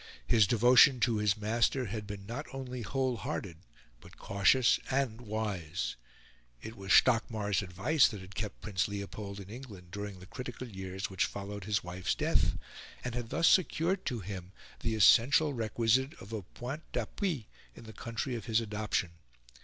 His 0.25 0.47
devotion 0.47 0.99
to 1.01 1.17
his 1.17 1.37
master 1.37 1.85
had 1.85 2.07
been 2.07 2.25
not 2.25 2.47
only 2.53 2.81
whole 2.81 3.17
hearted 3.17 3.57
but 3.99 4.17
cautious 4.17 4.79
and 4.89 5.21
wise. 5.21 5.95
It 6.59 6.75
was 6.75 6.91
Stockmar's 6.91 7.61
advice 7.61 8.07
that 8.07 8.19
had 8.19 8.33
kept 8.33 8.61
Prince 8.61 8.87
Leopold 8.87 9.39
in 9.39 9.51
England 9.51 9.91
during 9.91 10.19
the 10.19 10.25
critical 10.25 10.67
years 10.67 11.11
which 11.11 11.25
followed 11.27 11.65
his 11.65 11.83
wife's 11.83 12.15
death, 12.15 12.57
and 13.03 13.13
had 13.13 13.29
thus 13.29 13.47
secured 13.47 14.03
to 14.07 14.21
him 14.21 14.53
the 14.79 14.95
essential 14.95 15.53
requisite 15.53 16.15
of 16.19 16.33
a 16.33 16.41
point 16.41 16.81
d'appui 16.93 17.45
in 17.75 17.83
the 17.83 17.93
country 17.93 18.33
of 18.33 18.45
his 18.45 18.59
adoption. 18.59 19.11